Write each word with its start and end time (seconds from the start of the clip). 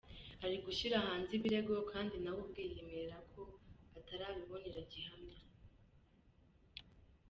Ari 0.43 0.57
gushyira 0.65 1.05
hanze 1.05 1.31
ibirego 1.37 1.73
kandi 1.91 2.15
nawe 2.23 2.39
ubwe 2.45 2.61
yiyemerera 2.67 3.17
ko 3.31 3.41
atarabibonera 3.99 4.81
gihamya. 4.91 5.39